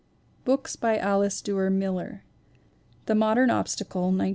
BOOKS 0.45 0.75
BY 0.77 0.97
ALICE 0.97 1.41
DUER 1.41 1.69
MILLER 1.69 2.23
The 3.05 3.13
Modern 3.13 3.51
Obstacle, 3.51 4.05
1903. 4.05 4.29